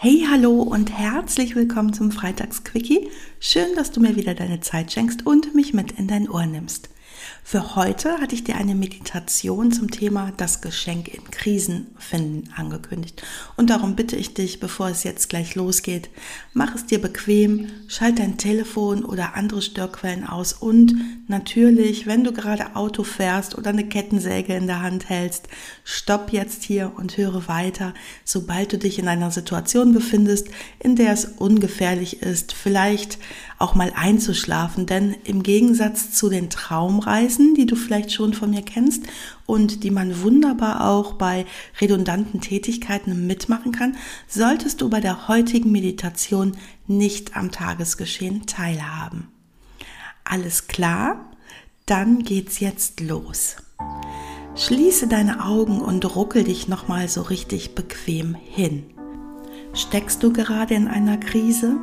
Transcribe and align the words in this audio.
Hey, 0.00 0.24
hallo 0.30 0.62
und 0.62 0.96
herzlich 0.96 1.56
willkommen 1.56 1.92
zum 1.92 2.12
Freitagsquickie. 2.12 3.10
Schön, 3.40 3.74
dass 3.74 3.90
du 3.90 3.98
mir 3.98 4.14
wieder 4.14 4.32
deine 4.32 4.60
Zeit 4.60 4.92
schenkst 4.92 5.26
und 5.26 5.56
mich 5.56 5.74
mit 5.74 5.90
in 5.90 6.06
dein 6.06 6.30
Ohr 6.30 6.46
nimmst. 6.46 6.88
Für 7.50 7.76
heute 7.76 8.18
hatte 8.20 8.34
ich 8.34 8.44
dir 8.44 8.56
eine 8.56 8.74
Meditation 8.74 9.72
zum 9.72 9.90
Thema 9.90 10.32
das 10.36 10.60
Geschenk 10.60 11.08
in 11.08 11.30
Krisen 11.30 11.86
finden 11.98 12.50
angekündigt. 12.54 13.22
Und 13.56 13.70
darum 13.70 13.96
bitte 13.96 14.16
ich 14.16 14.34
dich, 14.34 14.60
bevor 14.60 14.90
es 14.90 15.02
jetzt 15.02 15.30
gleich 15.30 15.54
losgeht, 15.54 16.10
mach 16.52 16.74
es 16.74 16.84
dir 16.84 17.00
bequem, 17.00 17.70
schalt 17.86 18.18
dein 18.18 18.36
Telefon 18.36 19.02
oder 19.04 19.34
andere 19.34 19.62
Störquellen 19.62 20.26
aus 20.26 20.52
und 20.52 20.94
natürlich, 21.26 22.06
wenn 22.06 22.22
du 22.22 22.32
gerade 22.32 22.76
Auto 22.76 23.02
fährst 23.02 23.56
oder 23.56 23.70
eine 23.70 23.88
Kettensäge 23.88 24.54
in 24.54 24.66
der 24.66 24.82
Hand 24.82 25.08
hältst, 25.08 25.48
stopp 25.84 26.32
jetzt 26.32 26.64
hier 26.64 26.92
und 26.96 27.16
höre 27.16 27.48
weiter, 27.48 27.94
sobald 28.24 28.74
du 28.74 28.78
dich 28.78 28.98
in 28.98 29.08
einer 29.08 29.30
Situation 29.30 29.94
befindest, 29.94 30.48
in 30.80 30.96
der 30.96 31.12
es 31.12 31.24
ungefährlich 31.24 32.20
ist, 32.20 32.52
vielleicht 32.52 33.18
auch 33.58 33.74
mal 33.74 33.92
einzuschlafen, 33.96 34.86
denn 34.86 35.16
im 35.24 35.42
Gegensatz 35.42 36.12
zu 36.12 36.28
den 36.28 36.50
Traumreisen, 36.50 37.17
die 37.54 37.66
du 37.66 37.76
vielleicht 37.76 38.12
schon 38.12 38.34
von 38.34 38.50
mir 38.50 38.62
kennst 38.62 39.04
und 39.46 39.82
die 39.82 39.90
man 39.90 40.22
wunderbar 40.22 40.88
auch 40.88 41.14
bei 41.14 41.46
redundanten 41.80 42.40
Tätigkeiten 42.40 43.26
mitmachen 43.26 43.72
kann, 43.72 43.96
solltest 44.26 44.80
du 44.80 44.88
bei 44.88 45.00
der 45.00 45.28
heutigen 45.28 45.72
Meditation 45.72 46.56
nicht 46.86 47.36
am 47.36 47.50
Tagesgeschehen 47.50 48.46
teilhaben. 48.46 49.28
Alles 50.24 50.66
klar? 50.66 51.32
Dann 51.86 52.22
geht's 52.22 52.60
jetzt 52.60 53.00
los. 53.00 53.56
Schließe 54.54 55.06
deine 55.06 55.44
Augen 55.44 55.80
und 55.80 56.16
ruckel 56.16 56.44
dich 56.44 56.68
nochmal 56.68 57.08
so 57.08 57.22
richtig 57.22 57.74
bequem 57.74 58.34
hin. 58.34 58.84
Steckst 59.72 60.22
du 60.22 60.32
gerade 60.32 60.74
in 60.74 60.88
einer 60.88 61.16
Krise? 61.16 61.78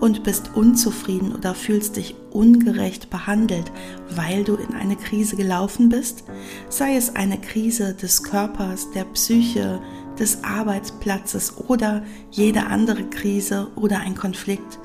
Und 0.00 0.22
bist 0.22 0.50
unzufrieden 0.54 1.34
oder 1.34 1.54
fühlst 1.54 1.96
dich 1.96 2.14
ungerecht 2.30 3.10
behandelt, 3.10 3.70
weil 4.14 4.44
du 4.44 4.54
in 4.54 4.74
eine 4.74 4.96
Krise 4.96 5.36
gelaufen 5.36 5.88
bist, 5.88 6.24
sei 6.68 6.96
es 6.96 7.14
eine 7.14 7.38
Krise 7.38 7.94
des 7.94 8.22
Körpers, 8.22 8.90
der 8.92 9.04
Psyche, 9.04 9.80
des 10.18 10.44
Arbeitsplatzes 10.44 11.56
oder 11.68 12.02
jede 12.30 12.66
andere 12.66 13.04
Krise 13.04 13.68
oder 13.76 14.00
ein 14.00 14.14
Konflikt, 14.14 14.78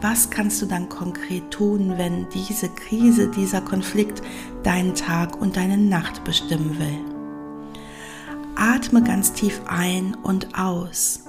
was 0.00 0.30
kannst 0.30 0.60
du 0.60 0.66
dann 0.66 0.88
konkret 0.88 1.50
tun, 1.50 1.94
wenn 1.96 2.26
diese 2.30 2.68
Krise, 2.68 3.28
dieser 3.28 3.60
Konflikt 3.60 4.22
deinen 4.62 4.94
Tag 4.94 5.40
und 5.40 5.56
deine 5.56 5.78
Nacht 5.78 6.24
bestimmen 6.24 6.78
will? 6.78 7.12
Atme 8.56 9.02
ganz 9.02 9.32
tief 9.32 9.60
ein 9.66 10.14
und 10.22 10.58
aus 10.58 11.20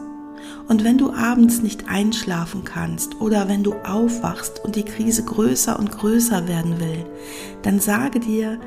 und 0.68 0.84
wenn 0.84 0.98
du 0.98 1.14
abends 1.14 1.62
nicht 1.62 1.90
einschlafen 1.90 2.64
kannst 2.64 3.20
oder 3.22 3.48
wenn 3.48 3.64
du 3.64 3.74
aufwachst 3.84 4.64
und 4.64 4.76
die 4.76 4.86
Krise 4.86 5.24
größer 5.24 5.78
und 5.78 5.92
größer 5.92 6.48
werden 6.48 6.80
will, 6.80 7.06
dann 7.62 7.80
sage 7.80 8.20
dir, 8.20 8.60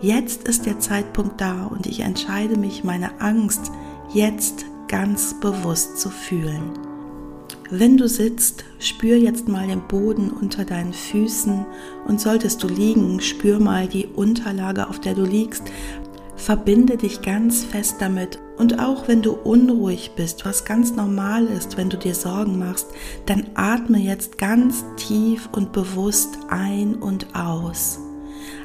jetzt 0.00 0.48
ist 0.48 0.66
der 0.66 0.80
Zeitpunkt 0.80 1.40
da 1.40 1.66
und 1.66 1.86
ich 1.86 2.00
entscheide 2.00 2.56
mich, 2.56 2.84
meine 2.84 3.20
Angst 3.20 3.70
jetzt 4.12 4.64
ganz 4.88 5.34
bewusst 5.40 5.98
zu 5.98 6.10
fühlen. 6.10 6.70
Wenn 7.74 7.96
du 7.96 8.06
sitzt, 8.06 8.64
spür 8.78 9.16
jetzt 9.16 9.48
mal 9.48 9.66
den 9.66 9.88
Boden 9.88 10.30
unter 10.30 10.66
deinen 10.66 10.92
Füßen 10.92 11.64
und 12.06 12.20
solltest 12.20 12.62
du 12.62 12.68
liegen, 12.68 13.18
spür 13.22 13.60
mal 13.60 13.88
die 13.88 14.06
Unterlage, 14.06 14.90
auf 14.90 15.00
der 15.00 15.14
du 15.14 15.22
liegst, 15.22 15.62
Verbinde 16.42 16.96
dich 16.96 17.22
ganz 17.22 17.62
fest 17.62 17.96
damit. 18.00 18.40
Und 18.58 18.80
auch 18.80 19.06
wenn 19.06 19.22
du 19.22 19.30
unruhig 19.30 20.10
bist, 20.16 20.44
was 20.44 20.64
ganz 20.64 20.92
normal 20.92 21.46
ist, 21.46 21.76
wenn 21.76 21.88
du 21.88 21.96
dir 21.96 22.16
Sorgen 22.16 22.58
machst, 22.58 22.88
dann 23.26 23.46
atme 23.54 23.98
jetzt 23.98 24.38
ganz 24.38 24.84
tief 24.96 25.48
und 25.52 25.70
bewusst 25.72 26.30
ein 26.48 26.96
und 26.96 27.36
aus. 27.36 28.00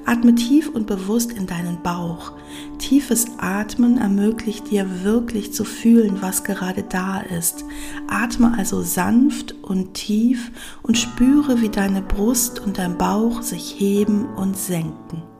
Atme 0.07 0.33
tief 0.33 0.69
und 0.69 0.87
bewusst 0.87 1.33
in 1.33 1.45
deinen 1.45 1.83
Bauch. 1.83 2.31
Tiefes 2.79 3.27
Atmen 3.37 3.99
ermöglicht 3.99 4.71
dir 4.71 5.03
wirklich 5.03 5.53
zu 5.53 5.63
fühlen, 5.63 6.17
was 6.19 6.43
gerade 6.43 6.81
da 6.81 7.19
ist. 7.19 7.63
Atme 8.07 8.55
also 8.57 8.81
sanft 8.81 9.53
und 9.61 9.93
tief 9.93 10.51
und 10.81 10.97
spüre, 10.97 11.61
wie 11.61 11.69
deine 11.69 12.01
Brust 12.01 12.59
und 12.59 12.79
dein 12.79 12.97
Bauch 12.97 13.43
sich 13.43 13.75
heben 13.77 14.25
und 14.35 14.57
senken. 14.57 15.36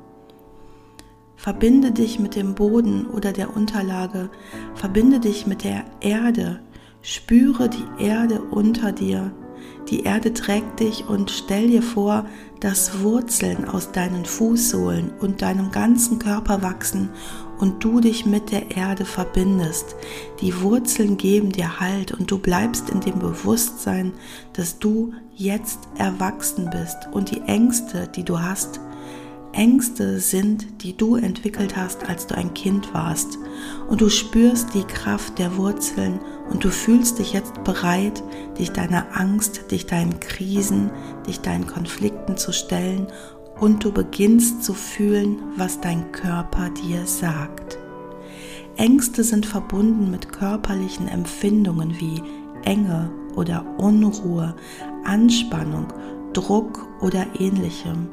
Verbinde 1.37 1.91
dich 1.91 2.19
mit 2.19 2.35
dem 2.35 2.55
Boden 2.55 3.05
oder 3.05 3.31
der 3.31 3.55
Unterlage, 3.55 4.29
verbinde 4.73 5.19
dich 5.19 5.45
mit 5.45 5.63
der 5.63 5.85
Erde, 6.01 6.59
spüre 7.01 7.69
die 7.69 8.03
Erde 8.03 8.41
unter 8.41 8.91
dir. 8.91 9.31
Die 9.89 10.01
Erde 10.01 10.33
trägt 10.33 10.81
dich 10.81 11.07
und 11.07 11.31
stell 11.31 11.67
dir 11.67 11.81
vor, 11.81 12.25
dass 12.59 13.01
Wurzeln 13.01 13.65
aus 13.65 13.91
deinen 13.91 14.25
Fußsohlen 14.25 15.11
und 15.19 15.41
deinem 15.41 15.71
ganzen 15.71 16.19
Körper 16.19 16.61
wachsen 16.61 17.09
und 17.59 17.83
du 17.83 17.99
dich 18.01 18.25
mit 18.25 18.51
der 18.51 18.75
Erde 18.75 19.05
verbindest. 19.05 19.95
Die 20.41 20.61
Wurzeln 20.61 21.17
geben 21.17 21.51
dir 21.51 21.79
Halt 21.79 22.11
und 22.11 22.29
du 22.29 22.39
bleibst 22.39 22.89
in 22.89 22.99
dem 22.99 23.19
Bewusstsein, 23.19 24.13
dass 24.53 24.79
du 24.79 25.13
jetzt 25.35 25.79
erwachsen 25.97 26.69
bist 26.69 26.97
und 27.11 27.31
die 27.31 27.41
Ängste, 27.41 28.09
die 28.13 28.23
du 28.23 28.39
hast, 28.39 28.81
Ängste 29.57 30.19
sind, 30.19 30.83
die 30.83 30.95
du 30.95 31.15
entwickelt 31.15 31.75
hast, 31.75 32.07
als 32.07 32.27
du 32.27 32.37
ein 32.37 32.53
Kind 32.53 32.93
warst. 32.93 33.39
Und 33.89 34.01
du 34.01 34.09
spürst 34.09 34.75
die 34.75 34.83
Kraft 34.83 35.39
der 35.39 35.57
Wurzeln 35.57 36.19
und 36.51 36.63
du 36.63 36.69
fühlst 36.69 37.17
dich 37.17 37.33
jetzt 37.33 37.63
bereit, 37.63 38.23
dich 38.59 38.71
deiner 38.71 39.19
Angst, 39.19 39.71
dich 39.71 39.87
deinen 39.87 40.19
Krisen, 40.19 40.91
dich 41.25 41.41
deinen 41.41 41.65
Konflikten 41.65 42.37
zu 42.37 42.53
stellen 42.53 43.07
und 43.59 43.83
du 43.83 43.91
beginnst 43.91 44.63
zu 44.63 44.75
fühlen, 44.75 45.39
was 45.55 45.81
dein 45.81 46.11
Körper 46.11 46.69
dir 46.69 47.07
sagt. 47.07 47.79
Ängste 48.75 49.23
sind 49.23 49.47
verbunden 49.47 50.11
mit 50.11 50.31
körperlichen 50.31 51.07
Empfindungen 51.07 51.99
wie 51.99 52.21
Enge 52.63 53.09
oder 53.35 53.65
Unruhe, 53.79 54.55
Anspannung, 55.03 55.87
Druck 56.33 56.85
oder 57.01 57.25
ähnlichem. 57.39 58.09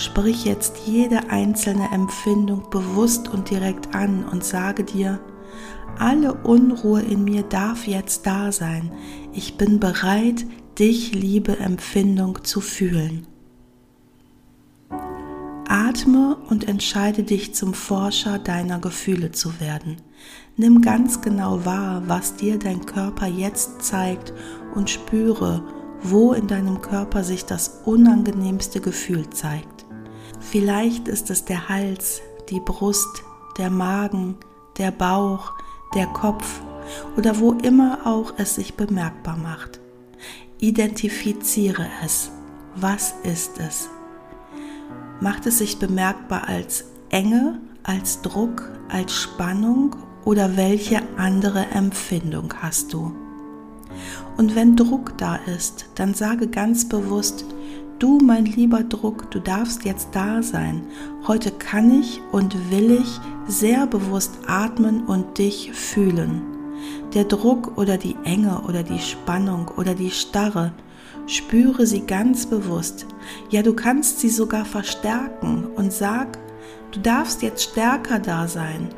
Sprich 0.00 0.46
jetzt 0.46 0.78
jede 0.86 1.28
einzelne 1.28 1.92
Empfindung 1.92 2.70
bewusst 2.70 3.28
und 3.28 3.50
direkt 3.50 3.94
an 3.94 4.24
und 4.24 4.42
sage 4.42 4.82
dir, 4.82 5.20
alle 5.98 6.32
Unruhe 6.32 7.02
in 7.02 7.22
mir 7.22 7.42
darf 7.42 7.86
jetzt 7.86 8.24
da 8.24 8.50
sein. 8.50 8.92
Ich 9.34 9.58
bin 9.58 9.78
bereit, 9.78 10.46
dich, 10.78 11.12
liebe 11.12 11.58
Empfindung, 11.58 12.42
zu 12.44 12.62
fühlen. 12.62 13.26
Atme 15.68 16.38
und 16.48 16.66
entscheide 16.66 17.22
dich 17.22 17.54
zum 17.54 17.74
Forscher 17.74 18.38
deiner 18.38 18.78
Gefühle 18.78 19.32
zu 19.32 19.60
werden. 19.60 19.98
Nimm 20.56 20.80
ganz 20.80 21.20
genau 21.20 21.66
wahr, 21.66 22.04
was 22.06 22.36
dir 22.36 22.58
dein 22.58 22.86
Körper 22.86 23.26
jetzt 23.26 23.82
zeigt 23.82 24.32
und 24.74 24.88
spüre, 24.88 25.62
wo 26.02 26.32
in 26.32 26.46
deinem 26.46 26.80
Körper 26.80 27.22
sich 27.22 27.44
das 27.44 27.82
unangenehmste 27.84 28.80
Gefühl 28.80 29.28
zeigt. 29.28 29.69
Vielleicht 30.50 31.06
ist 31.06 31.30
es 31.30 31.44
der 31.44 31.68
Hals, 31.68 32.22
die 32.48 32.58
Brust, 32.58 33.22
der 33.56 33.70
Magen, 33.70 34.36
der 34.78 34.90
Bauch, 34.90 35.52
der 35.94 36.08
Kopf 36.08 36.60
oder 37.16 37.38
wo 37.38 37.52
immer 37.52 38.00
auch 38.04 38.32
es 38.36 38.56
sich 38.56 38.74
bemerkbar 38.74 39.36
macht. 39.36 39.78
Identifiziere 40.58 41.86
es. 42.04 42.32
Was 42.74 43.14
ist 43.22 43.60
es? 43.60 43.90
Macht 45.20 45.46
es 45.46 45.58
sich 45.58 45.78
bemerkbar 45.78 46.48
als 46.48 46.84
Enge, 47.10 47.60
als 47.84 48.20
Druck, 48.22 48.68
als 48.88 49.14
Spannung 49.14 49.94
oder 50.24 50.56
welche 50.56 51.00
andere 51.16 51.66
Empfindung 51.66 52.52
hast 52.60 52.92
du? 52.92 53.14
Und 54.36 54.56
wenn 54.56 54.74
Druck 54.74 55.16
da 55.16 55.36
ist, 55.36 55.86
dann 55.94 56.14
sage 56.14 56.48
ganz 56.48 56.88
bewusst, 56.88 57.44
Du, 58.00 58.18
mein 58.18 58.46
lieber 58.46 58.82
Druck, 58.82 59.30
du 59.30 59.40
darfst 59.40 59.84
jetzt 59.84 60.08
da 60.12 60.42
sein. 60.42 60.84
Heute 61.26 61.50
kann 61.50 62.00
ich 62.00 62.22
und 62.32 62.70
will 62.70 62.92
ich 62.92 63.20
sehr 63.46 63.86
bewusst 63.86 64.38
atmen 64.46 65.04
und 65.04 65.36
dich 65.36 65.70
fühlen. 65.72 66.40
Der 67.12 67.24
Druck 67.24 67.76
oder 67.76 67.98
die 67.98 68.16
Enge 68.24 68.62
oder 68.66 68.82
die 68.82 69.00
Spannung 69.00 69.68
oder 69.76 69.94
die 69.94 70.10
Starre, 70.10 70.72
Spüre 71.26 71.86
sie 71.86 72.00
ganz 72.00 72.46
bewusst. 72.46 73.06
Ja, 73.50 73.62
du 73.62 73.74
kannst 73.74 74.18
sie 74.18 74.30
sogar 74.30 74.64
verstärken 74.64 75.66
und 75.76 75.92
sag, 75.92 76.38
du 76.90 76.98
darfst 76.98 77.42
jetzt 77.42 77.62
stärker 77.62 78.18
da 78.18 78.48
sein 78.48 78.88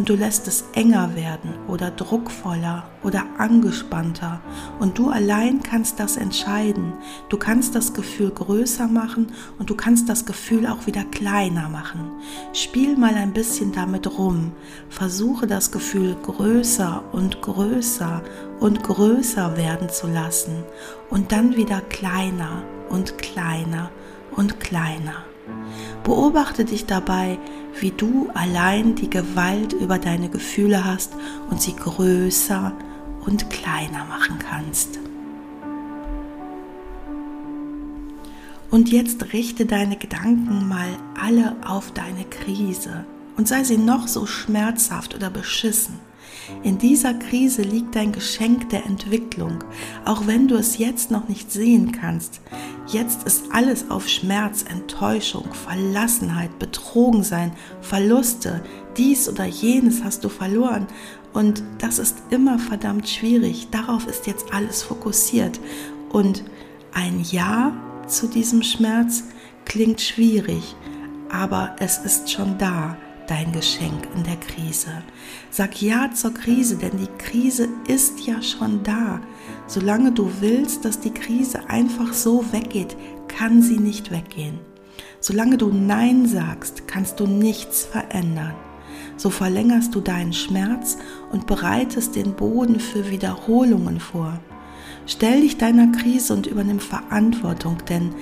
und 0.00 0.08
du 0.08 0.14
lässt 0.14 0.48
es 0.48 0.64
enger 0.72 1.14
werden 1.14 1.52
oder 1.68 1.90
druckvoller 1.90 2.88
oder 3.02 3.22
angespannter 3.36 4.40
und 4.78 4.96
du 4.96 5.10
allein 5.10 5.62
kannst 5.62 6.00
das 6.00 6.16
entscheiden. 6.16 6.94
Du 7.28 7.36
kannst 7.36 7.74
das 7.74 7.92
Gefühl 7.92 8.30
größer 8.30 8.88
machen 8.88 9.30
und 9.58 9.68
du 9.68 9.74
kannst 9.74 10.08
das 10.08 10.24
Gefühl 10.24 10.66
auch 10.66 10.86
wieder 10.86 11.04
kleiner 11.04 11.68
machen. 11.68 12.12
Spiel 12.54 12.96
mal 12.96 13.14
ein 13.14 13.34
bisschen 13.34 13.72
damit 13.72 14.18
rum. 14.18 14.52
Versuche 14.88 15.46
das 15.46 15.70
Gefühl 15.70 16.16
größer 16.22 17.04
und 17.12 17.42
größer 17.42 18.22
und 18.58 18.82
größer 18.82 19.58
werden 19.58 19.90
zu 19.90 20.06
lassen 20.06 20.64
und 21.10 21.30
dann 21.30 21.56
wieder 21.56 21.82
kleiner 21.82 22.62
und 22.88 23.18
kleiner 23.18 23.90
und 24.32 24.60
kleiner. 24.60 25.24
Beobachte 26.04 26.64
dich 26.64 26.86
dabei, 26.86 27.38
wie 27.78 27.90
du 27.90 28.30
allein 28.34 28.94
die 28.94 29.10
Gewalt 29.10 29.72
über 29.72 29.98
deine 29.98 30.28
Gefühle 30.28 30.84
hast 30.84 31.12
und 31.50 31.60
sie 31.60 31.74
größer 31.74 32.72
und 33.26 33.50
kleiner 33.50 34.04
machen 34.04 34.38
kannst. 34.38 34.98
Und 38.70 38.90
jetzt 38.90 39.32
richte 39.32 39.66
deine 39.66 39.96
Gedanken 39.96 40.68
mal 40.68 40.96
alle 41.20 41.56
auf 41.66 41.90
deine 41.92 42.24
Krise 42.24 43.04
und 43.36 43.48
sei 43.48 43.64
sie 43.64 43.78
noch 43.78 44.06
so 44.06 44.26
schmerzhaft 44.26 45.14
oder 45.14 45.28
beschissen. 45.28 45.98
In 46.62 46.78
dieser 46.78 47.14
Krise 47.14 47.62
liegt 47.62 47.96
dein 47.96 48.12
Geschenk 48.12 48.68
der 48.70 48.84
Entwicklung, 48.86 49.64
auch 50.04 50.26
wenn 50.26 50.48
du 50.48 50.56
es 50.56 50.78
jetzt 50.78 51.10
noch 51.10 51.28
nicht 51.28 51.50
sehen 51.50 51.92
kannst. 51.92 52.40
Jetzt 52.86 53.24
ist 53.24 53.44
alles 53.52 53.90
auf 53.90 54.08
Schmerz, 54.08 54.64
Enttäuschung, 54.68 55.52
Verlassenheit, 55.52 56.58
Betrogensein, 56.58 57.52
Verluste, 57.80 58.62
dies 58.96 59.28
oder 59.28 59.44
jenes 59.44 60.02
hast 60.02 60.24
du 60.24 60.28
verloren. 60.28 60.86
Und 61.32 61.62
das 61.78 61.98
ist 61.98 62.16
immer 62.30 62.58
verdammt 62.58 63.08
schwierig. 63.08 63.68
Darauf 63.70 64.06
ist 64.06 64.26
jetzt 64.26 64.52
alles 64.52 64.82
fokussiert. 64.82 65.60
Und 66.10 66.44
ein 66.92 67.22
Ja 67.30 67.72
zu 68.08 68.26
diesem 68.26 68.62
Schmerz 68.62 69.24
klingt 69.64 70.00
schwierig, 70.00 70.74
aber 71.30 71.76
es 71.78 71.98
ist 71.98 72.30
schon 72.30 72.58
da 72.58 72.96
dein 73.30 73.52
Geschenk 73.52 74.08
in 74.16 74.24
der 74.24 74.36
Krise. 74.36 74.90
Sag 75.50 75.80
Ja 75.80 76.10
zur 76.12 76.34
Krise, 76.34 76.76
denn 76.76 76.98
die 76.98 77.24
Krise 77.24 77.68
ist 77.86 78.26
ja 78.26 78.42
schon 78.42 78.82
da. 78.82 79.20
Solange 79.68 80.10
du 80.10 80.30
willst, 80.40 80.84
dass 80.84 80.98
die 80.98 81.14
Krise 81.14 81.70
einfach 81.70 82.12
so 82.12 82.44
weggeht, 82.52 82.96
kann 83.28 83.62
sie 83.62 83.78
nicht 83.78 84.10
weggehen. 84.10 84.58
Solange 85.20 85.58
du 85.58 85.68
Nein 85.68 86.26
sagst, 86.26 86.88
kannst 86.88 87.20
du 87.20 87.26
nichts 87.26 87.84
verändern. 87.84 88.54
So 89.16 89.30
verlängerst 89.30 89.94
du 89.94 90.00
deinen 90.00 90.32
Schmerz 90.32 90.98
und 91.30 91.46
bereitest 91.46 92.16
den 92.16 92.34
Boden 92.34 92.80
für 92.80 93.10
Wiederholungen 93.10 94.00
vor. 94.00 94.40
Stell 95.06 95.42
dich 95.42 95.56
deiner 95.56 95.92
Krise 95.92 96.34
und 96.34 96.46
übernimm 96.46 96.80
Verantwortung, 96.80 97.78
denn 97.88 98.12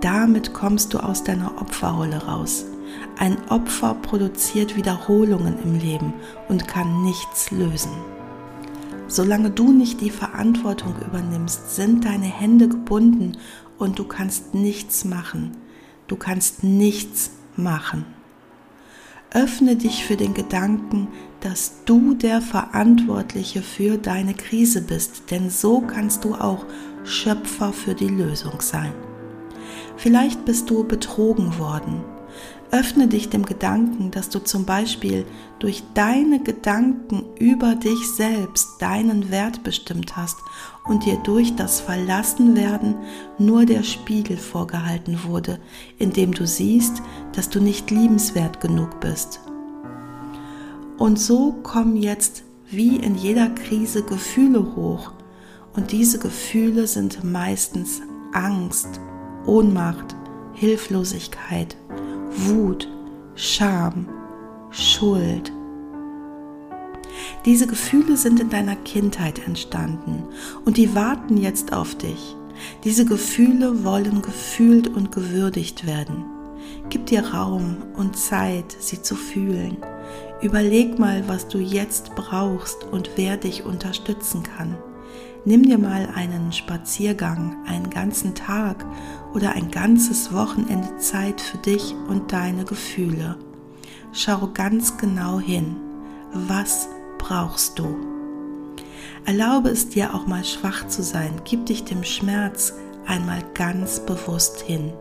damit 0.00 0.54
kommst 0.54 0.94
du 0.94 0.98
aus 0.98 1.22
deiner 1.22 1.60
Opferrolle 1.60 2.24
raus. 2.24 2.64
Ein 3.16 3.36
Opfer 3.48 3.94
produziert 3.94 4.76
Wiederholungen 4.76 5.56
im 5.62 5.78
Leben 5.78 6.12
und 6.48 6.66
kann 6.66 7.04
nichts 7.04 7.50
lösen. 7.50 7.92
Solange 9.06 9.50
du 9.50 9.70
nicht 9.70 10.00
die 10.00 10.10
Verantwortung 10.10 10.94
übernimmst, 11.06 11.76
sind 11.76 12.04
deine 12.04 12.26
Hände 12.26 12.68
gebunden 12.68 13.36
und 13.78 13.98
du 13.98 14.04
kannst 14.04 14.54
nichts 14.54 15.04
machen. 15.04 15.52
Du 16.08 16.16
kannst 16.16 16.64
nichts 16.64 17.30
machen. 17.56 18.04
Öffne 19.30 19.76
dich 19.76 20.04
für 20.04 20.16
den 20.16 20.34
Gedanken, 20.34 21.08
dass 21.40 21.84
du 21.84 22.14
der 22.14 22.40
Verantwortliche 22.40 23.62
für 23.62 23.98
deine 23.98 24.34
Krise 24.34 24.82
bist, 24.82 25.30
denn 25.30 25.50
so 25.50 25.80
kannst 25.80 26.24
du 26.24 26.34
auch 26.34 26.64
Schöpfer 27.04 27.72
für 27.72 27.94
die 27.94 28.08
Lösung 28.08 28.60
sein. 28.60 28.92
Vielleicht 29.96 30.44
bist 30.44 30.70
du 30.70 30.84
betrogen 30.84 31.58
worden 31.58 32.02
Öffne 32.70 33.06
dich 33.06 33.28
dem 33.30 33.44
Gedanken, 33.46 34.10
dass 34.10 34.30
du 34.30 34.40
zum 34.40 34.64
Beispiel 34.64 35.24
durch 35.60 35.82
deine 35.94 36.42
Gedanken 36.42 37.24
über 37.38 37.76
dich 37.76 38.10
selbst 38.16 38.80
deinen 38.80 39.30
Wert 39.30 39.62
bestimmt 39.62 40.16
hast 40.16 40.36
und 40.84 41.04
dir 41.04 41.16
durch 41.18 41.54
das 41.54 41.80
Verlassenwerden 41.80 42.96
nur 43.38 43.64
der 43.64 43.84
Spiegel 43.84 44.36
vorgehalten 44.36 45.20
wurde, 45.24 45.60
in 45.98 46.12
dem 46.12 46.32
du 46.32 46.46
siehst, 46.46 47.00
dass 47.32 47.48
du 47.48 47.60
nicht 47.60 47.90
liebenswert 47.90 48.60
genug 48.60 49.00
bist. 49.00 49.40
Und 50.98 51.20
so 51.20 51.52
kommen 51.62 51.96
jetzt 51.96 52.42
wie 52.70 52.96
in 52.96 53.14
jeder 53.14 53.50
Krise 53.50 54.02
Gefühle 54.02 54.74
hoch 54.74 55.12
und 55.74 55.92
diese 55.92 56.18
Gefühle 56.18 56.86
sind 56.86 57.24
meistens 57.24 58.00
Angst, 58.32 59.00
Ohnmacht, 59.46 60.16
Hilflosigkeit, 60.54 61.76
Wut, 62.36 62.88
Scham, 63.36 64.08
Schuld. 64.70 65.52
Diese 67.44 67.68
Gefühle 67.68 68.16
sind 68.16 68.40
in 68.40 68.50
deiner 68.50 68.74
Kindheit 68.74 69.46
entstanden 69.46 70.24
und 70.64 70.76
die 70.76 70.96
warten 70.96 71.36
jetzt 71.36 71.72
auf 71.72 71.94
dich. 71.94 72.34
Diese 72.82 73.04
Gefühle 73.04 73.84
wollen 73.84 74.20
gefühlt 74.20 74.88
und 74.88 75.12
gewürdigt 75.12 75.86
werden. 75.86 76.24
Gib 76.90 77.06
dir 77.06 77.24
Raum 77.24 77.76
und 77.96 78.16
Zeit, 78.16 78.74
sie 78.80 79.00
zu 79.00 79.14
fühlen. 79.14 79.76
Überleg 80.42 80.98
mal, 80.98 81.28
was 81.28 81.46
du 81.46 81.58
jetzt 81.58 82.16
brauchst 82.16 82.82
und 82.90 83.10
wer 83.14 83.36
dich 83.36 83.64
unterstützen 83.64 84.42
kann. 84.42 84.76
Nimm 85.46 85.64
dir 85.64 85.76
mal 85.76 86.08
einen 86.14 86.52
Spaziergang, 86.52 87.56
einen 87.66 87.90
ganzen 87.90 88.34
Tag 88.34 88.86
oder 89.34 89.52
ein 89.52 89.70
ganzes 89.70 90.32
Wochenende 90.32 90.96
Zeit 90.96 91.38
für 91.38 91.58
dich 91.58 91.94
und 92.08 92.32
deine 92.32 92.64
Gefühle. 92.64 93.36
Schau 94.12 94.48
ganz 94.54 94.96
genau 94.96 95.38
hin. 95.38 95.76
Was 96.32 96.88
brauchst 97.18 97.78
du? 97.78 97.94
Erlaube 99.26 99.68
es 99.68 99.90
dir 99.90 100.14
auch 100.14 100.26
mal 100.26 100.44
schwach 100.44 100.88
zu 100.88 101.02
sein. 101.02 101.32
Gib 101.44 101.66
dich 101.66 101.84
dem 101.84 102.04
Schmerz 102.04 102.72
einmal 103.06 103.44
ganz 103.52 104.00
bewusst 104.00 104.62
hin. 104.62 104.94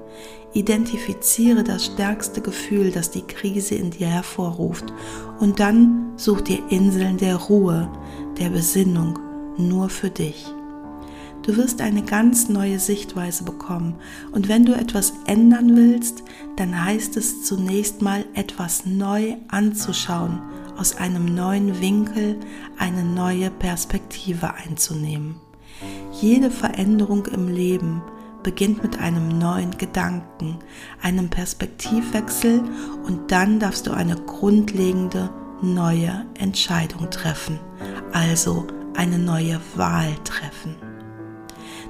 Identifiziere 0.51 1.63
das 1.63 1.85
stärkste 1.85 2.41
Gefühl, 2.41 2.91
das 2.91 3.11
die 3.11 3.21
Krise 3.21 3.75
in 3.75 3.91
dir 3.91 4.07
hervorruft 4.07 4.91
und 5.39 5.61
dann 5.61 6.11
such 6.17 6.41
dir 6.41 6.59
Inseln 6.69 7.15
der 7.15 7.37
Ruhe, 7.37 7.89
der 8.37 8.49
Besinnung 8.49 9.17
nur 9.57 9.89
für 9.89 10.09
dich. 10.09 10.45
Du 11.43 11.57
wirst 11.57 11.81
eine 11.81 12.03
ganz 12.03 12.47
neue 12.47 12.79
Sichtweise 12.79 13.43
bekommen 13.43 13.95
und 14.31 14.47
wenn 14.47 14.65
du 14.65 14.73
etwas 14.73 15.13
ändern 15.25 15.75
willst, 15.75 16.23
dann 16.55 16.85
heißt 16.85 17.17
es 17.17 17.43
zunächst 17.43 18.01
mal 18.01 18.23
etwas 18.33 18.85
neu 18.85 19.35
anzuschauen, 19.49 20.41
aus 20.77 20.95
einem 20.95 21.35
neuen 21.35 21.81
Winkel 21.81 22.39
eine 22.77 23.03
neue 23.03 23.51
Perspektive 23.51 24.53
einzunehmen. 24.53 25.35
Jede 26.21 26.49
Veränderung 26.49 27.25
im 27.25 27.49
Leben 27.49 28.01
beginnt 28.41 28.81
mit 28.81 28.99
einem 28.99 29.37
neuen 29.37 29.77
Gedanken, 29.77 30.59
einem 31.01 31.29
Perspektivwechsel 31.29 32.63
und 33.05 33.31
dann 33.31 33.59
darfst 33.59 33.87
du 33.87 33.91
eine 33.91 34.15
grundlegende 34.15 35.29
neue 35.61 36.25
Entscheidung 36.37 37.09
treffen, 37.09 37.59
also 38.11 38.67
eine 38.95 39.19
neue 39.19 39.59
Wahl 39.75 40.13
treffen. 40.23 40.75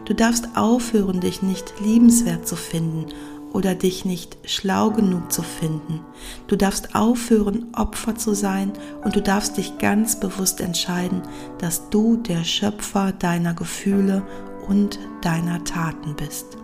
Du 0.05 0.13
darfst 0.13 0.49
aufhören, 0.55 1.21
dich 1.21 1.41
nicht 1.41 1.73
liebenswert 1.79 2.47
zu 2.47 2.55
finden 2.55 3.05
oder 3.53 3.75
dich 3.75 4.03
nicht 4.03 4.37
schlau 4.45 4.89
genug 4.89 5.31
zu 5.31 5.43
finden. 5.43 6.01
Du 6.47 6.55
darfst 6.55 6.95
aufhören, 6.95 7.67
Opfer 7.73 8.15
zu 8.15 8.33
sein 8.33 8.73
und 9.03 9.15
du 9.15 9.21
darfst 9.21 9.57
dich 9.57 9.77
ganz 9.77 10.19
bewusst 10.19 10.59
entscheiden, 10.59 11.21
dass 11.59 11.89
du 11.89 12.17
der 12.17 12.43
Schöpfer 12.43 13.11
deiner 13.11 13.53
Gefühle 13.53 14.23
und 14.67 14.99
deiner 15.21 15.63
Taten 15.63 16.15
bist. 16.15 16.57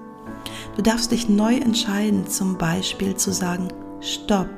Du 0.76 0.82
darfst 0.82 1.12
dich 1.12 1.30
neu 1.30 1.56
entscheiden, 1.56 2.28
zum 2.28 2.58
Beispiel 2.58 3.16
zu 3.16 3.32
sagen, 3.32 3.68
stopp, 4.02 4.50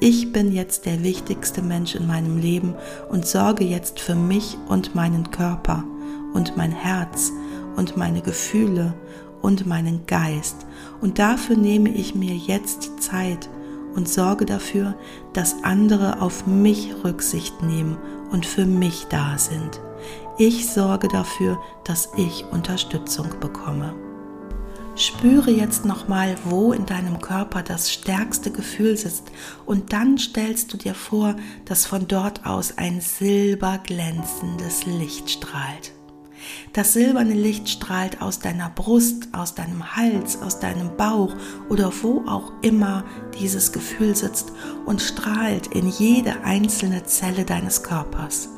ich 0.00 0.32
bin 0.32 0.52
jetzt 0.52 0.86
der 0.86 1.02
wichtigste 1.02 1.62
Mensch 1.62 1.94
in 1.94 2.06
meinem 2.06 2.38
Leben 2.38 2.74
und 3.08 3.26
sorge 3.26 3.64
jetzt 3.64 4.00
für 4.00 4.14
mich 4.14 4.58
und 4.68 4.94
meinen 4.94 5.30
Körper 5.30 5.84
und 6.34 6.56
mein 6.56 6.72
Herz 6.72 7.32
und 7.76 7.96
meine 7.96 8.20
Gefühle 8.20 8.94
und 9.42 9.66
meinen 9.66 10.06
Geist. 10.06 10.66
Und 11.00 11.18
dafür 11.18 11.56
nehme 11.56 11.90
ich 11.90 12.14
mir 12.14 12.34
jetzt 12.34 13.02
Zeit 13.02 13.48
und 13.94 14.08
sorge 14.08 14.44
dafür, 14.44 14.94
dass 15.32 15.62
andere 15.62 16.20
auf 16.20 16.46
mich 16.46 16.94
Rücksicht 17.04 17.62
nehmen 17.62 17.96
und 18.30 18.44
für 18.44 18.66
mich 18.66 19.06
da 19.08 19.38
sind. 19.38 19.80
Ich 20.38 20.68
sorge 20.68 21.08
dafür, 21.08 21.58
dass 21.84 22.10
ich 22.16 22.44
Unterstützung 22.52 23.28
bekomme. 23.40 23.94
Spüre 24.96 25.50
jetzt 25.50 25.84
nochmal, 25.84 26.36
wo 26.44 26.72
in 26.72 26.86
deinem 26.86 27.20
Körper 27.20 27.62
das 27.62 27.92
stärkste 27.92 28.50
Gefühl 28.50 28.96
sitzt 28.96 29.30
und 29.66 29.92
dann 29.92 30.16
stellst 30.16 30.72
du 30.72 30.78
dir 30.78 30.94
vor, 30.94 31.36
dass 31.66 31.84
von 31.84 32.08
dort 32.08 32.46
aus 32.46 32.78
ein 32.78 33.02
silberglänzendes 33.02 34.86
Licht 34.86 35.30
strahlt. 35.30 35.92
Das 36.72 36.94
silberne 36.94 37.34
Licht 37.34 37.68
strahlt 37.68 38.22
aus 38.22 38.38
deiner 38.38 38.70
Brust, 38.70 39.28
aus 39.32 39.54
deinem 39.54 39.96
Hals, 39.96 40.40
aus 40.40 40.60
deinem 40.60 40.96
Bauch 40.96 41.34
oder 41.68 41.92
wo 42.02 42.22
auch 42.26 42.52
immer 42.62 43.04
dieses 43.38 43.72
Gefühl 43.72 44.16
sitzt 44.16 44.50
und 44.86 45.02
strahlt 45.02 45.66
in 45.66 45.90
jede 45.90 46.42
einzelne 46.42 47.04
Zelle 47.04 47.44
deines 47.44 47.82
Körpers. 47.82 48.48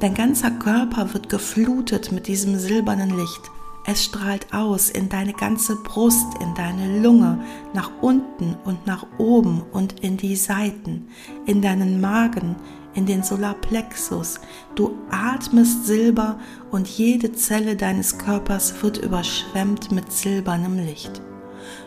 Dein 0.00 0.12
ganzer 0.12 0.50
Körper 0.50 1.14
wird 1.14 1.30
geflutet 1.30 2.12
mit 2.12 2.26
diesem 2.26 2.58
silbernen 2.58 3.16
Licht 3.16 3.50
es 3.90 4.04
strahlt 4.04 4.52
aus 4.52 4.90
in 4.90 5.08
deine 5.08 5.32
ganze 5.32 5.74
Brust, 5.76 6.26
in 6.42 6.54
deine 6.54 7.00
Lunge, 7.00 7.42
nach 7.72 7.90
unten 8.02 8.54
und 8.66 8.86
nach 8.86 9.06
oben 9.16 9.62
und 9.72 10.00
in 10.00 10.18
die 10.18 10.36
Seiten, 10.36 11.08
in 11.46 11.62
deinen 11.62 11.98
Magen, 11.98 12.56
in 12.92 13.06
den 13.06 13.22
Solarplexus. 13.22 14.40
Du 14.74 14.94
atmest 15.10 15.86
Silber 15.86 16.38
und 16.70 16.86
jede 16.86 17.32
Zelle 17.32 17.76
deines 17.76 18.18
Körpers 18.18 18.82
wird 18.82 18.98
überschwemmt 18.98 19.90
mit 19.90 20.12
silbernem 20.12 20.76
Licht. 20.76 21.22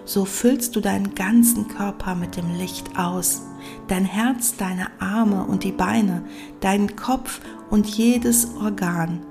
So 0.04 0.26
füllst 0.26 0.76
du 0.76 0.82
deinen 0.82 1.14
ganzen 1.14 1.68
Körper 1.68 2.16
mit 2.16 2.36
dem 2.36 2.58
Licht 2.58 2.98
aus, 2.98 3.44
dein 3.88 4.06
Herz, 4.06 4.56
deine 4.58 4.88
Arme 5.00 5.46
und 5.46 5.64
die 5.64 5.72
Beine, 5.72 6.24
deinen 6.62 6.96
Kopf 6.96 7.42
und 7.70 7.86
jedes 7.86 8.56
Organ 8.56 9.22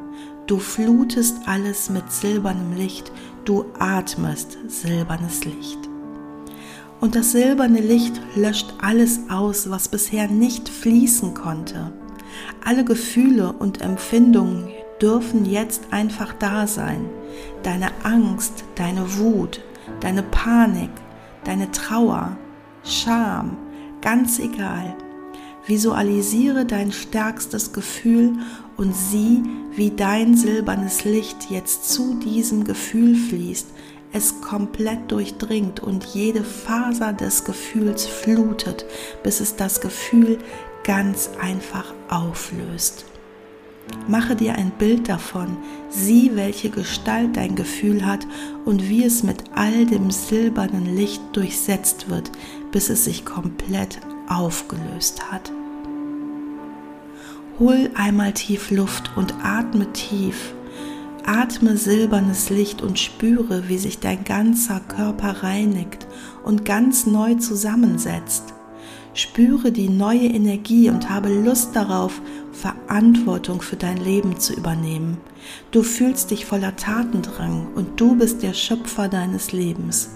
Du 0.51 0.59
flutest 0.59 1.37
alles 1.47 1.91
mit 1.91 2.11
silbernem 2.11 2.73
Licht, 2.73 3.13
du 3.45 3.67
atmest 3.79 4.59
silbernes 4.67 5.45
Licht. 5.45 5.79
Und 7.01 7.15
das 7.15 7.31
silberne 7.31 7.79
Licht 7.79 8.21
löscht 8.35 8.75
alles 8.81 9.21
aus, 9.31 9.71
was 9.71 9.87
bisher 9.87 10.27
nicht 10.27 10.69
fließen 10.69 11.35
konnte. 11.35 11.93
Alle 12.65 12.85
Gefühle 12.85 13.53
und 13.53 13.81
Empfindungen 13.81 14.71
dürfen 15.01 15.45
jetzt 15.45 15.93
einfach 15.93 16.33
da 16.33 16.67
sein. 16.67 17.05
Deine 17.63 17.93
Angst, 18.03 18.65
deine 18.75 19.19
Wut, 19.19 19.61
deine 20.01 20.25
Panik, 20.25 20.91
deine 21.45 21.71
Trauer, 21.71 22.37
Scham, 22.83 23.57
ganz 24.03 24.41
egal. 24.41 24.97
Visualisiere 25.65 26.65
dein 26.65 26.91
stärkstes 26.91 27.73
Gefühl 27.73 28.33
und 28.81 28.97
sieh, 28.97 29.43
wie 29.77 29.91
dein 29.91 30.35
silbernes 30.35 31.05
Licht 31.05 31.51
jetzt 31.51 31.93
zu 31.93 32.15
diesem 32.15 32.65
Gefühl 32.65 33.15
fließt, 33.15 33.67
es 34.13 34.41
komplett 34.41 35.13
durchdringt 35.13 35.81
und 35.81 36.03
jede 36.07 36.43
Faser 36.43 37.13
des 37.13 37.45
Gefühls 37.45 38.07
flutet, 38.07 38.87
bis 39.23 39.41
es 39.41 39.55
das 39.55 39.83
Gefühl 39.83 40.39
ganz 40.83 41.29
einfach 41.39 41.93
auflöst. 42.09 43.05
Mache 44.09 44.35
dir 44.35 44.55
ein 44.55 44.71
Bild 44.71 45.11
davon, 45.11 45.59
sieh, 45.91 46.31
welche 46.35 46.71
Gestalt 46.71 47.37
dein 47.37 47.57
Gefühl 47.57 48.07
hat 48.07 48.27
und 48.65 48.89
wie 48.89 49.05
es 49.05 49.23
mit 49.23 49.45
all 49.55 49.85
dem 49.85 50.11
silbernen 50.11 50.97
Licht 50.97 51.21
durchsetzt 51.35 52.09
wird, 52.09 52.33
bis 52.73 52.89
es 52.89 53.05
sich 53.05 53.27
komplett 53.27 54.01
aufgelöst 54.27 55.31
hat. 55.31 55.53
Hol 57.61 57.91
einmal 57.95 58.33
tief 58.33 58.71
Luft 58.71 59.11
und 59.17 59.35
atme 59.43 59.93
tief. 59.93 60.55
Atme 61.27 61.77
silbernes 61.77 62.49
Licht 62.49 62.81
und 62.81 62.99
spüre, 62.99 63.69
wie 63.69 63.77
sich 63.77 63.99
dein 63.99 64.25
ganzer 64.25 64.81
Körper 64.81 65.43
reinigt 65.43 66.07
und 66.43 66.65
ganz 66.65 67.05
neu 67.05 67.35
zusammensetzt. 67.35 68.55
Spüre 69.13 69.73
die 69.73 69.91
neue 69.91 70.29
Energie 70.29 70.89
und 70.89 71.11
habe 71.11 71.29
Lust 71.29 71.77
darauf, 71.77 72.23
Verantwortung 72.53 73.61
für 73.61 73.77
dein 73.77 73.99
Leben 73.99 74.41
zu 74.41 74.55
übernehmen. 74.55 75.19
Du 75.71 75.83
fühlst 75.83 76.31
dich 76.31 76.47
voller 76.47 76.77
Tatendrang 76.77 77.75
und 77.75 78.01
du 78.01 78.17
bist 78.17 78.43
der 78.43 78.55
Schöpfer 78.55 79.09
deines 79.09 79.53
Lebens. 79.53 80.09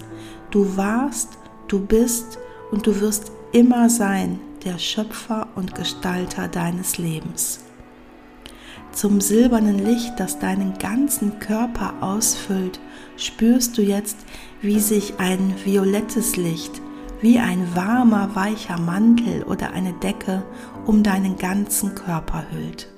Du 0.49 0.77
warst, 0.77 1.37
du 1.67 1.79
bist 1.79 2.39
und 2.71 2.87
du 2.87 2.99
wirst 3.01 3.31
immer 3.51 3.87
sein 3.91 4.39
der 4.65 4.79
Schöpfer 4.79 5.47
und 5.55 5.75
Gestalter 5.75 6.47
deines 6.47 6.97
Lebens. 6.97 7.59
Zum 8.91 9.21
silbernen 9.21 9.77
Licht, 9.77 10.19
das 10.19 10.39
deinen 10.39 10.77
ganzen 10.77 11.39
Körper 11.39 11.93
ausfüllt, 12.01 12.79
spürst 13.17 13.77
du 13.77 13.81
jetzt, 13.81 14.17
wie 14.61 14.79
sich 14.79 15.19
ein 15.19 15.53
violettes 15.63 16.35
Licht, 16.35 16.81
wie 17.21 17.39
ein 17.39 17.75
warmer, 17.75 18.35
weicher 18.35 18.79
Mantel 18.79 19.43
oder 19.43 19.71
eine 19.71 19.93
Decke 19.93 20.43
um 20.85 21.03
deinen 21.03 21.37
ganzen 21.37 21.93
Körper 21.93 22.45
hüllt. 22.51 22.89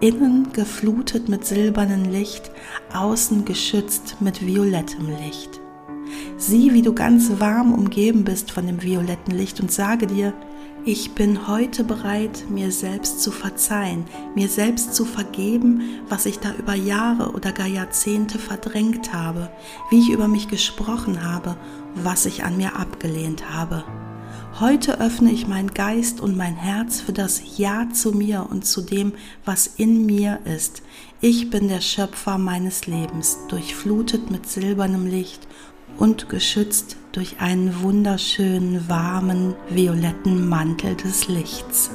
Innen 0.00 0.52
geflutet 0.52 1.28
mit 1.28 1.44
silbernem 1.44 2.04
Licht, 2.04 2.50
außen 2.94 3.44
geschützt 3.44 4.16
mit 4.20 4.46
violettem 4.46 5.08
Licht. 5.08 5.60
Sieh, 6.36 6.72
wie 6.72 6.82
du 6.82 6.94
ganz 6.94 7.30
warm 7.38 7.74
umgeben 7.74 8.24
bist 8.24 8.50
von 8.50 8.66
dem 8.66 8.82
violetten 8.82 9.34
Licht 9.34 9.60
und 9.60 9.70
sage 9.70 10.06
dir, 10.06 10.32
ich 10.84 11.12
bin 11.12 11.46
heute 11.46 11.84
bereit, 11.84 12.46
mir 12.48 12.72
selbst 12.72 13.20
zu 13.20 13.30
verzeihen, 13.30 14.04
mir 14.34 14.48
selbst 14.48 14.94
zu 14.94 15.04
vergeben, 15.04 15.82
was 16.08 16.26
ich 16.26 16.38
da 16.38 16.54
über 16.54 16.74
Jahre 16.74 17.32
oder 17.32 17.52
gar 17.52 17.66
Jahrzehnte 17.66 18.38
verdrängt 18.38 19.12
habe, 19.12 19.50
wie 19.90 19.98
ich 19.98 20.10
über 20.10 20.26
mich 20.26 20.48
gesprochen 20.48 21.22
habe, 21.24 21.56
was 21.94 22.24
ich 22.24 22.44
an 22.44 22.56
mir 22.56 22.76
abgelehnt 22.76 23.52
habe. 23.52 23.84
Heute 24.58 25.00
öffne 25.00 25.30
ich 25.30 25.46
meinen 25.46 25.72
Geist 25.72 26.20
und 26.20 26.36
mein 26.36 26.56
Herz 26.56 27.00
für 27.00 27.12
das 27.12 27.58
Ja 27.58 27.88
zu 27.92 28.12
mir 28.12 28.46
und 28.50 28.64
zu 28.64 28.82
dem, 28.82 29.12
was 29.44 29.66
in 29.66 30.06
mir 30.06 30.40
ist. 30.44 30.82
Ich 31.20 31.50
bin 31.50 31.68
der 31.68 31.80
Schöpfer 31.80 32.36
meines 32.36 32.86
Lebens, 32.86 33.38
durchflutet 33.48 34.30
mit 34.30 34.48
silbernem 34.48 35.06
Licht 35.06 35.46
und 36.00 36.28
geschützt 36.28 36.96
durch 37.12 37.40
einen 37.40 37.82
wunderschönen, 37.82 38.88
warmen, 38.88 39.54
violetten 39.68 40.48
Mantel 40.48 40.96
des 40.96 41.28
Lichts. 41.28 41.90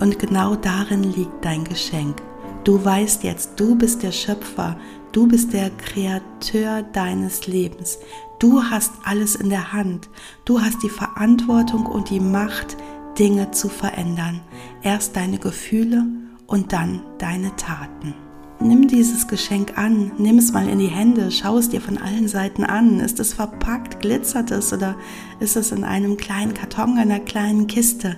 Und 0.00 0.18
genau 0.18 0.54
darin 0.54 1.02
liegt 1.02 1.44
dein 1.44 1.64
Geschenk. 1.64 2.22
Du 2.64 2.82
weißt 2.82 3.24
jetzt, 3.24 3.58
du 3.58 3.76
bist 3.76 4.02
der 4.02 4.12
Schöpfer, 4.12 4.78
du 5.12 5.26
bist 5.26 5.52
der 5.52 5.70
Kreateur 5.70 6.82
deines 6.92 7.46
Lebens. 7.48 7.98
Du 8.38 8.62
hast 8.62 8.92
alles 9.04 9.34
in 9.34 9.50
der 9.50 9.72
Hand. 9.72 10.08
Du 10.44 10.60
hast 10.60 10.82
die 10.84 10.90
Verantwortung 10.90 11.86
und 11.86 12.10
die 12.10 12.20
Macht, 12.20 12.76
Dinge 13.18 13.50
zu 13.50 13.68
verändern. 13.68 14.40
Erst 14.82 15.16
deine 15.16 15.38
Gefühle 15.38 16.06
und 16.46 16.72
dann 16.72 17.02
deine 17.18 17.56
Taten. 17.56 18.14
Nimm 18.60 18.88
dieses 18.88 19.28
Geschenk 19.28 19.78
an, 19.78 20.10
nimm 20.18 20.38
es 20.38 20.52
mal 20.52 20.68
in 20.68 20.80
die 20.80 20.88
Hände, 20.88 21.30
schau 21.30 21.58
es 21.58 21.68
dir 21.68 21.80
von 21.80 21.96
allen 21.96 22.26
Seiten 22.26 22.64
an. 22.64 22.98
Ist 22.98 23.20
es 23.20 23.32
verpackt, 23.32 24.00
glitzert 24.00 24.50
es 24.50 24.72
oder 24.72 24.96
ist 25.38 25.56
es 25.56 25.70
in 25.70 25.84
einem 25.84 26.16
kleinen 26.16 26.54
Karton, 26.54 26.98
einer 26.98 27.20
kleinen 27.20 27.68
Kiste? 27.68 28.16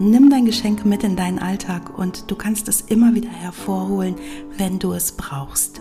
Nimm 0.00 0.30
dein 0.30 0.46
Geschenk 0.46 0.84
mit 0.84 1.04
in 1.04 1.14
deinen 1.14 1.38
Alltag 1.38 1.96
und 1.96 2.28
du 2.28 2.34
kannst 2.34 2.66
es 2.66 2.80
immer 2.80 3.14
wieder 3.14 3.30
hervorholen, 3.30 4.16
wenn 4.58 4.80
du 4.80 4.94
es 4.94 5.12
brauchst. 5.12 5.80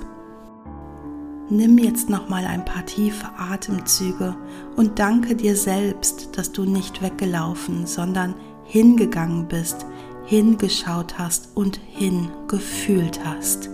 Nimm 1.50 1.80
jetzt 1.80 2.08
noch 2.08 2.30
mal 2.30 2.46
ein 2.46 2.64
paar 2.64 2.86
tiefe 2.86 3.28
Atemzüge 3.36 4.36
und 4.76 5.00
danke 5.00 5.36
dir 5.36 5.56
selbst, 5.56 6.38
dass 6.38 6.52
du 6.52 6.66
nicht 6.66 7.02
weggelaufen, 7.02 7.88
sondern 7.88 8.36
hingegangen 8.64 9.48
bist, 9.48 9.88
hingeschaut 10.32 11.20
hast 11.20 11.50
und 11.56 11.78
hingefühlt 11.92 13.20
hast. 13.26 13.70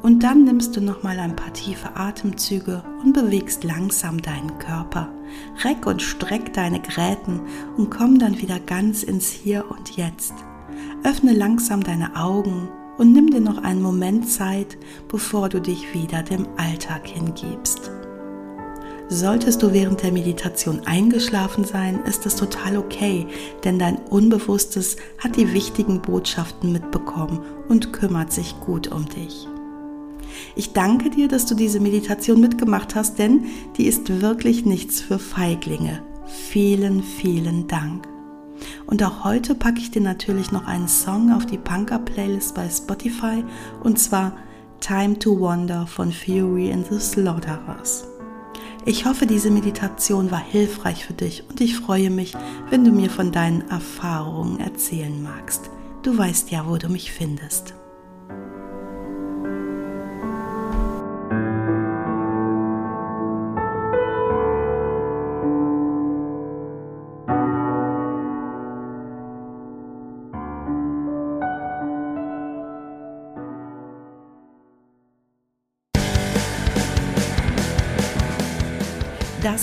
Und 0.00 0.20
dann 0.22 0.44
nimmst 0.44 0.74
du 0.74 0.80
noch 0.80 1.02
mal 1.02 1.18
ein 1.18 1.36
paar 1.36 1.52
tiefe 1.52 1.94
Atemzüge 1.94 2.82
und 3.04 3.12
bewegst 3.12 3.64
langsam 3.64 4.22
deinen 4.22 4.56
Körper. 4.58 5.12
Reck 5.62 5.84
und 5.84 6.00
streck 6.00 6.54
deine 6.54 6.80
Gräten 6.80 7.42
und 7.76 7.90
komm 7.90 8.18
dann 8.18 8.40
wieder 8.40 8.60
ganz 8.60 9.02
ins 9.02 9.28
Hier 9.28 9.70
und 9.70 9.94
Jetzt. 9.98 10.32
Öffne 11.04 11.34
langsam 11.34 11.84
deine 11.84 12.16
Augen 12.16 12.70
und 12.96 13.12
nimm 13.12 13.30
dir 13.30 13.42
noch 13.42 13.62
einen 13.62 13.82
Moment 13.82 14.26
Zeit, 14.26 14.78
bevor 15.08 15.50
du 15.50 15.60
dich 15.60 15.92
wieder 15.92 16.22
dem 16.22 16.46
Alltag 16.56 17.06
hingibst. 17.06 17.90
Solltest 19.14 19.62
du 19.62 19.74
während 19.74 20.02
der 20.02 20.10
Meditation 20.10 20.86
eingeschlafen 20.86 21.66
sein, 21.66 22.00
ist 22.06 22.24
es 22.24 22.34
total 22.34 22.78
okay, 22.78 23.26
denn 23.62 23.78
dein 23.78 23.98
Unbewusstes 23.98 24.96
hat 25.18 25.36
die 25.36 25.52
wichtigen 25.52 26.00
Botschaften 26.00 26.72
mitbekommen 26.72 27.40
und 27.68 27.92
kümmert 27.92 28.32
sich 28.32 28.58
gut 28.60 28.88
um 28.88 29.06
dich. 29.06 29.46
Ich 30.56 30.72
danke 30.72 31.10
dir, 31.10 31.28
dass 31.28 31.44
du 31.44 31.54
diese 31.54 31.78
Meditation 31.78 32.40
mitgemacht 32.40 32.94
hast, 32.94 33.18
denn 33.18 33.44
die 33.76 33.84
ist 33.84 34.22
wirklich 34.22 34.64
nichts 34.64 35.02
für 35.02 35.18
Feiglinge. 35.18 36.02
Vielen, 36.24 37.02
vielen 37.02 37.68
Dank. 37.68 38.08
Und 38.86 39.02
auch 39.02 39.24
heute 39.24 39.54
packe 39.54 39.80
ich 39.80 39.90
dir 39.90 40.00
natürlich 40.00 40.52
noch 40.52 40.66
einen 40.66 40.88
Song 40.88 41.34
auf 41.34 41.44
die 41.44 41.58
Punker-Playlist 41.58 42.54
bei 42.54 42.66
Spotify 42.70 43.44
und 43.84 43.98
zwar 43.98 44.32
Time 44.80 45.18
to 45.18 45.38
Wander 45.38 45.86
von 45.86 46.10
Fury 46.10 46.70
in 46.70 46.82
the 46.90 46.98
Slaughterhouse. 46.98 48.11
Ich 48.84 49.06
hoffe, 49.06 49.26
diese 49.26 49.50
Meditation 49.50 50.32
war 50.32 50.42
hilfreich 50.42 51.06
für 51.06 51.12
dich 51.12 51.44
und 51.48 51.60
ich 51.60 51.76
freue 51.76 52.10
mich, 52.10 52.34
wenn 52.68 52.84
du 52.84 52.90
mir 52.90 53.10
von 53.10 53.30
deinen 53.30 53.68
Erfahrungen 53.68 54.58
erzählen 54.58 55.22
magst. 55.22 55.70
Du 56.02 56.18
weißt 56.18 56.50
ja, 56.50 56.68
wo 56.68 56.76
du 56.76 56.88
mich 56.88 57.12
findest. 57.12 57.74